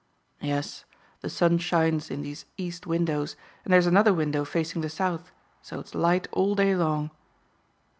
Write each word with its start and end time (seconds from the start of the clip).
"Yes, 0.41 0.83
the 1.19 1.29
sun 1.29 1.59
shines 1.59 2.09
in 2.09 2.23
these 2.23 2.45
east 2.57 2.87
windows, 2.87 3.35
and 3.63 3.71
there's 3.71 3.85
another 3.85 4.11
window 4.15 4.43
facing 4.43 4.81
the 4.81 4.89
south, 4.89 5.31
so 5.61 5.79
it's 5.79 5.93
light 5.93 6.27
all 6.31 6.55
day 6.55 6.75
long." 6.75 7.11